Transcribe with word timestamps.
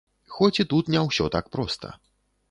Хоць 0.35 0.61
і 0.63 0.63
тут 0.71 0.87
не 0.95 1.03
ўсё 1.07 1.27
так 1.35 1.51
проста. 1.57 1.91